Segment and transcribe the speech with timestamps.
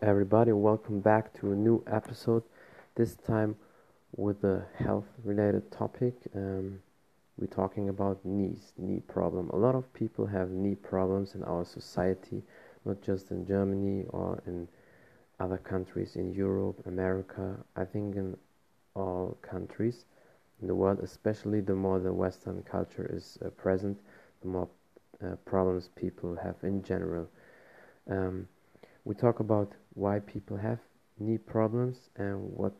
[0.00, 0.52] Everybody.
[0.52, 2.44] Welcome back to a new episode.
[2.94, 3.56] This time
[4.16, 6.14] with a health related topic.
[6.36, 6.78] Um,
[7.36, 9.50] we're talking about knees, knee problem.
[9.50, 12.44] A lot of people have knee problems in our society,
[12.84, 14.68] not just in Germany or in
[15.40, 17.56] other countries in Europe, America.
[17.74, 18.36] I think in
[18.94, 20.04] all countries
[20.62, 23.98] in the world, especially the more the Western culture is uh, present,
[24.42, 24.68] the more
[25.24, 27.28] uh, problems people have in general.
[28.08, 28.46] Um,
[29.08, 30.78] we talk about why people have
[31.18, 32.76] knee problems and what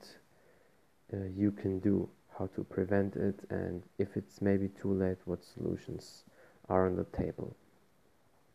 [1.15, 2.07] uh, you can do,
[2.39, 6.25] how to prevent it, and if it's maybe too late, what solutions
[6.69, 7.57] are on the table.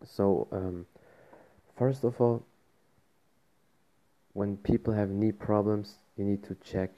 [0.06, 0.86] So, um,
[1.76, 2.46] first of all,
[4.34, 6.92] when people have knee problems, you need to check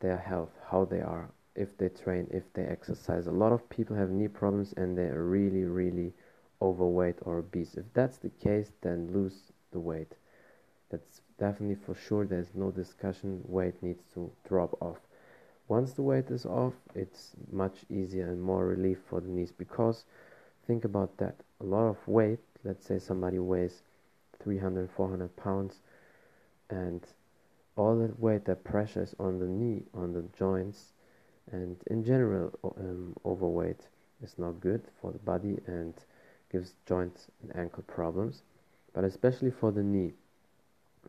[0.00, 3.26] their health, how they are, if they train, if they exercise.
[3.26, 6.14] A lot of people have knee problems and they're really, really
[6.62, 7.74] overweight or obese.
[7.74, 10.12] If that's the case, then lose the weight.
[10.90, 14.98] That's definitely for sure, there's no discussion, weight needs to drop off.
[15.68, 20.04] Once the weight is off, it's much easier and more relief for the knees because
[20.66, 21.36] think about that.
[21.60, 23.82] A lot of weight, let's say somebody weighs
[24.42, 25.76] 300, 400 pounds,
[26.68, 27.00] and
[27.76, 30.92] all that weight, that pressure is on the knee, on the joints,
[31.50, 33.88] and in general, um, overweight
[34.22, 35.94] is not good for the body and
[36.50, 38.42] gives joints and ankle problems
[38.92, 40.12] but especially for the knee.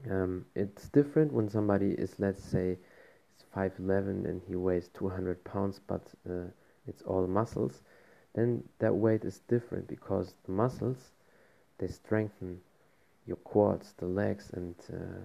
[0.09, 2.77] Um, it's different when somebody is, let's say,
[3.55, 6.45] 5'11 and he weighs 200 pounds, but uh,
[6.87, 7.81] it's all muscles.
[8.33, 11.11] Then that weight is different because the muscles
[11.77, 12.61] they strengthen
[13.25, 15.19] your quads, the legs, and uh,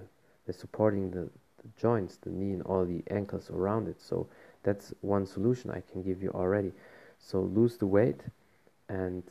[0.44, 1.28] they're supporting the,
[1.62, 4.00] the joints, the knee, and all the ankles around it.
[4.00, 4.26] So
[4.62, 6.72] that's one solution I can give you already.
[7.18, 8.20] So lose the weight
[8.88, 9.22] and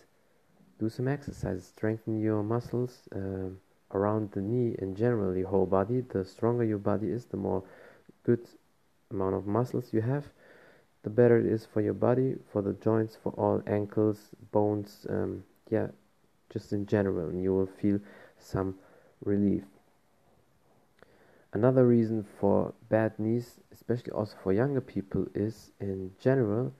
[0.79, 3.49] do some exercise, strengthen your muscles uh,
[3.91, 6.01] around the knee and generally whole body.
[6.01, 7.63] The stronger your body is, the more
[8.23, 8.47] good
[9.11, 10.25] amount of muscles you have,
[11.03, 15.43] the better it is for your body, for the joints, for all ankles, bones, um,
[15.69, 15.87] yeah,
[16.49, 17.99] just in general, and you will feel
[18.37, 18.75] some
[19.23, 19.63] relief.
[21.53, 26.73] Another reason for bad knees, especially also for younger people, is in general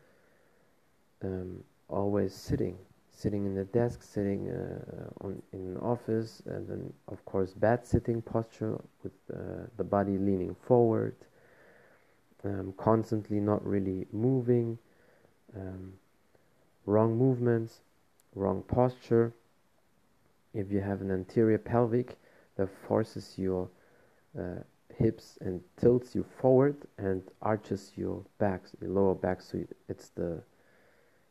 [1.24, 2.78] um, always sitting
[3.18, 7.84] sitting in the desk, sitting uh, on in an office, and then of course bad
[7.84, 11.16] sitting posture with uh, the body leaning forward,
[12.44, 14.78] um, constantly not really moving,
[15.56, 15.94] um,
[16.86, 17.82] wrong movements,
[18.36, 19.34] wrong posture.
[20.54, 22.18] If you have an anterior pelvic
[22.56, 23.68] that forces your
[24.40, 24.62] uh,
[24.96, 30.44] hips and tilts you forward and arches your back, your lower back, so it's the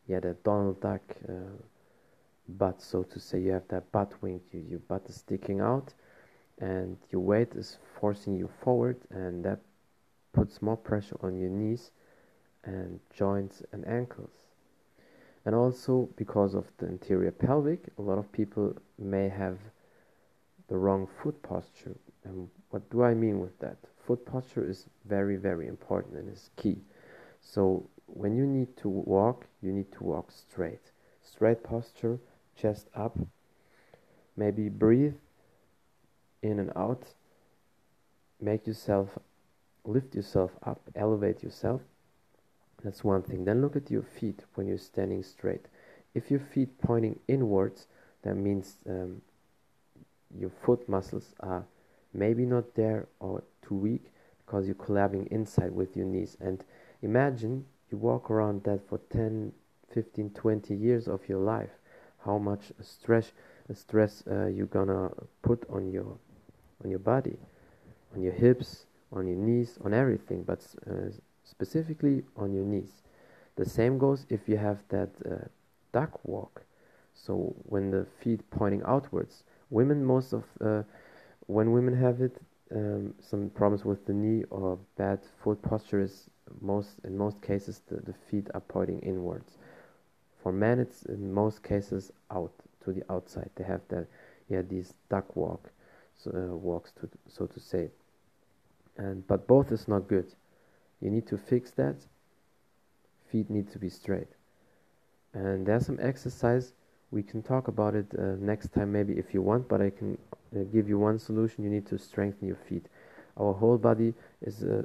[0.09, 1.33] yeah the Donald Duck uh,
[2.49, 3.41] butt, so to say.
[3.41, 5.95] You have that butt wing, you, your butt is sticking out,
[6.59, 9.61] and your weight is forcing you forward, and that
[10.33, 11.91] puts more pressure on your knees
[12.65, 14.33] and joints and ankles.
[15.45, 19.59] And also, because of the anterior pelvic, a lot of people may have
[20.69, 21.97] the wrong foot posture.
[22.25, 23.77] And what do I mean with that?
[24.07, 26.79] Foot posture is very, very important and is key.
[27.41, 30.91] So, when you need to walk, you need to walk straight.
[31.23, 32.19] Straight posture
[32.57, 33.17] chest up.
[34.37, 35.15] Maybe breathe
[36.43, 37.05] in and out.
[38.41, 39.19] Make yourself,
[39.85, 41.81] lift yourself up, elevate yourself.
[42.85, 43.45] That's one thing.
[43.45, 45.67] Then look at your feet when you're standing straight.
[46.15, 47.87] If your feet pointing inwards,
[48.23, 49.23] that means um,
[50.39, 51.65] your foot muscles are
[52.13, 54.13] maybe not there or too weak
[54.45, 56.37] because you're collabing inside with your knees.
[56.41, 56.63] And
[57.03, 59.53] imagine you walk around that for 10,
[59.95, 61.71] 15, 20 years of your life
[62.27, 63.33] how much stress
[63.73, 65.11] stress uh, you're gonna
[65.43, 66.19] put on your
[66.85, 67.39] on your body,
[68.15, 70.61] on your hips, on your knees, on everything, but
[70.91, 71.11] uh,
[71.45, 73.03] specifically on your knees.
[73.57, 75.47] The same goes if you have that uh,
[75.93, 76.63] duck walk.
[77.15, 80.83] So when the feet pointing outwards, women most of uh,
[81.47, 82.37] when women have it,
[82.75, 86.29] um, some problems with the knee or bad foot posture is
[86.61, 89.59] most in most cases the, the feet are pointing inwards.
[90.47, 92.53] For men, it's in most cases out
[92.85, 93.51] to the outside.
[93.57, 94.07] They have that,
[94.49, 95.73] yeah, these duck walk,
[96.15, 97.91] so, uh, walks to so to say.
[98.97, 100.33] And but both is not good.
[101.01, 101.97] You need to fix that.
[103.29, 104.29] Feet need to be straight.
[105.35, 106.75] And there's some exercise.
[107.11, 109.67] We can talk about it uh, next time, maybe if you want.
[109.67, 110.17] But I can
[110.55, 111.65] uh, give you one solution.
[111.65, 112.87] You need to strengthen your feet.
[113.37, 114.85] Our whole body is uh,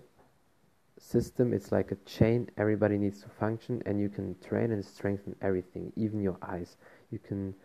[1.01, 2.50] system it's like a chain.
[2.57, 6.77] Everybody needs to function and you can train and strengthen everything even your eyes.
[7.12, 7.56] You can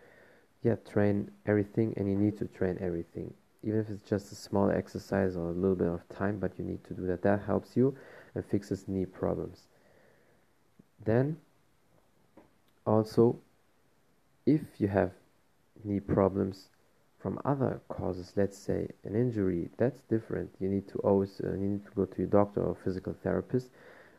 [0.63, 3.33] yeah train everything and you need to train everything.
[3.63, 6.65] Even if it's just a small exercise or a little bit of time but you
[6.65, 7.23] need to do that.
[7.23, 7.95] That helps you
[8.35, 9.69] and fixes knee problems.
[11.05, 11.37] Then
[12.87, 13.39] also
[14.47, 15.13] if you have
[15.85, 16.69] knee problems
[17.19, 20.51] from other causes let's say an injury that's different.
[20.61, 23.71] You need to always uh, you need to go to your doctor or physical therapist.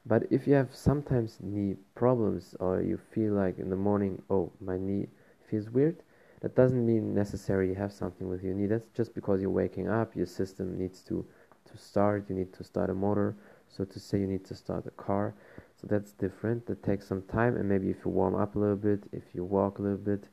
[0.06, 4.52] But if you have sometimes knee problems or you feel like in the morning oh
[4.60, 5.08] my knee
[5.50, 6.04] feels weird
[6.42, 8.68] that doesn't mean necessarily you have something with your knee.
[8.68, 11.26] That's just because you're waking up your system needs to
[11.66, 12.30] to start.
[12.30, 13.36] You need to start a motor.
[13.68, 15.34] So to say you need to start a car.
[15.82, 16.66] So that's different.
[16.68, 17.58] That takes some time.
[17.58, 20.30] And maybe if you warm up a little bit if you walk a little bit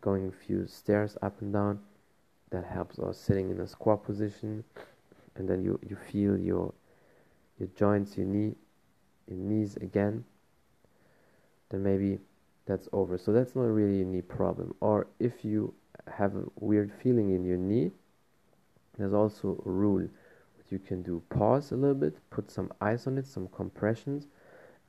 [0.00, 1.80] going a few stairs up and down.
[2.50, 4.64] That helps or sitting in a squat position.
[5.36, 6.72] And then you you feel your
[7.58, 8.54] your joints your knee
[9.26, 10.24] your knees again.
[11.70, 12.18] Then maybe
[12.66, 13.18] that's over.
[13.18, 14.74] So that's not really a knee problem.
[14.80, 15.74] Or if you
[16.06, 17.90] have a weird feeling in your knee
[18.98, 21.22] there's also a rule what you can do.
[21.30, 24.28] Pause a little bit put some ice on it some compressions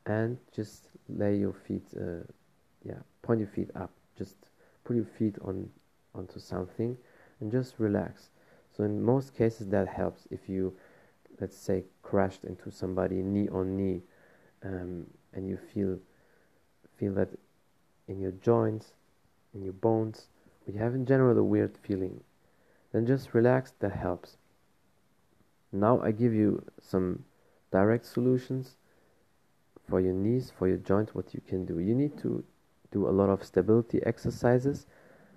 [0.06, 2.24] and just lay your feet uh,
[2.84, 3.92] yeah point your feet up.
[4.18, 4.36] Just
[4.86, 5.70] put your feet on
[6.14, 6.98] onto something
[7.42, 8.30] and just relax.
[8.76, 10.74] So in most cases that helps if you
[11.42, 14.02] let's say crashed into somebody knee on knee
[14.64, 16.00] um, and you feel
[16.98, 17.30] feel that
[18.08, 18.94] in your joints
[19.54, 20.28] in your bones
[20.66, 22.22] or you have in general a weird feeling
[22.96, 24.38] then just relax that helps.
[25.74, 27.26] Now I give you some
[27.72, 28.78] direct solutions
[29.90, 31.80] for your knees for your joints what you can do.
[31.80, 32.44] You need to
[32.98, 34.86] do a lot of stability exercises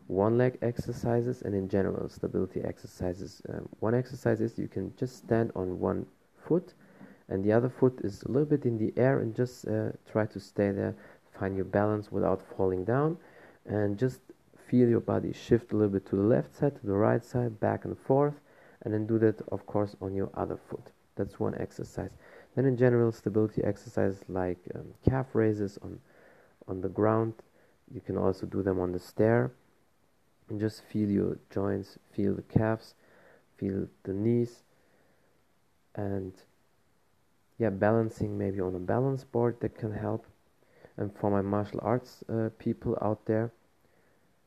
[0.08, 3.42] one leg exercises and in general stability exercises.
[3.48, 6.06] Um, one exercise is you can just stand on one
[6.46, 6.72] foot
[7.28, 10.24] and the other foot is a little bit in the air and just uh, try
[10.26, 10.94] to stay there
[11.38, 13.18] find your balance without falling down
[13.66, 14.20] and just
[14.66, 17.60] feel your body shift a little bit to the left side to the right side
[17.60, 18.40] back and forth
[18.82, 20.90] and then do that of course on your other foot.
[21.16, 22.12] That's one exercise.
[22.56, 26.00] Then in general stability exercises like um, calf raises on
[26.66, 27.34] on the ground
[27.92, 29.52] you can also do them on the stair.
[30.48, 32.94] And just feel your joints feel the calves
[33.58, 34.62] feel the knees.
[35.94, 36.32] And
[37.58, 40.26] yeah balancing maybe on a balance board that can help.
[40.96, 43.52] And for my martial arts uh, people out there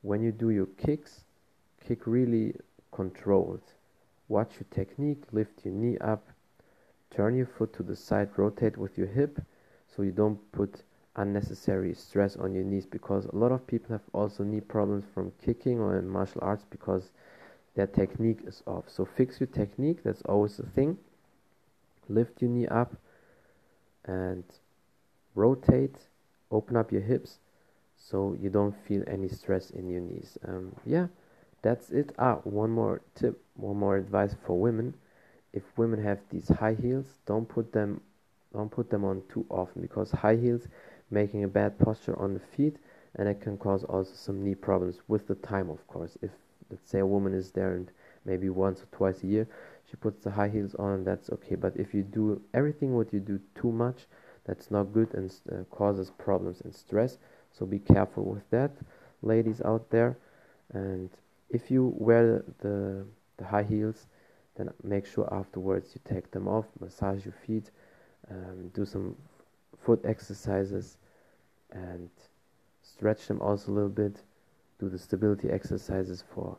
[0.02, 1.24] when you do your kicks
[1.88, 2.56] kick really
[2.92, 3.62] controlled.
[4.28, 6.28] Watch your technique lift your knee up
[7.14, 9.42] turn your foot to the side rotate with your hip
[9.94, 10.84] so you don't put
[11.16, 15.32] unnecessary stress on your knees because a lot of people have also knee problems from
[15.44, 17.12] kicking or in martial arts because
[17.76, 18.86] their technique is off.
[18.88, 20.98] So fix your technique that's always the thing.
[22.10, 22.96] Lift your knee up
[24.06, 24.44] and
[25.36, 25.96] rotate
[26.52, 27.40] open up your hips
[27.98, 30.38] so you don't feel any stress in your knees.
[30.48, 31.08] Um, yeah
[31.62, 32.14] that's it.
[32.18, 34.96] Ah one more tip one more advice for women.
[35.54, 38.02] If women have these high heels don't put them
[38.54, 40.68] don't put them on too often because high heels
[41.12, 42.78] making a bad posture on the feet
[43.16, 46.18] and it can cause also some knee problems with the time of course.
[46.22, 46.32] If
[46.70, 47.92] let's say a woman is there and
[48.26, 49.48] maybe once or twice a year
[49.90, 51.56] she puts the high heels on that's okay.
[51.56, 54.08] But if you do everything what you do too much
[54.46, 57.18] that's not good and uh, causes problems and stress.
[57.52, 58.72] So be careful with that
[59.22, 60.18] ladies out there.
[60.74, 61.10] And
[61.50, 63.06] if you wear the,
[63.38, 64.08] the high heels
[64.56, 67.72] then make sure afterwards you take them off massage your feet
[68.30, 69.16] um, do some
[69.84, 70.98] foot exercises
[71.72, 72.10] and
[72.82, 74.18] stretch them also a little bit
[74.80, 76.58] do the stability exercises for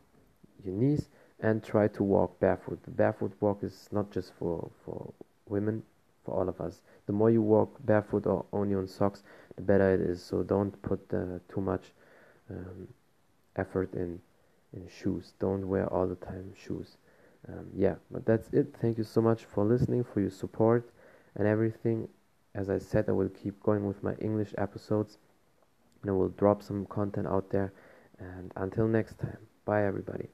[0.65, 1.09] your knees
[1.41, 2.81] and try to walk barefoot.
[2.85, 5.13] The barefoot walk is not just for, for
[5.49, 5.83] women,
[6.25, 6.83] for all of us.
[7.07, 9.25] The more you walk barefoot or only on socks,
[9.57, 10.23] the better it is.
[10.23, 11.93] So don't put uh, too much
[12.49, 12.87] um,
[13.57, 14.21] effort in
[14.75, 15.35] in shoes.
[15.39, 16.97] Don't wear all the time shoes.
[17.49, 18.75] Um, yeah, but that's it.
[18.81, 20.89] Thank you so much for listening, for your support
[21.37, 22.09] and everything.
[22.55, 25.19] As I said, I will keep going with my English episodes
[26.03, 27.73] and I will drop some content out there.
[28.19, 30.29] And until next time, bye everybody.